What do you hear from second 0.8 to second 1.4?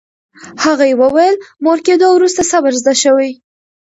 وویل،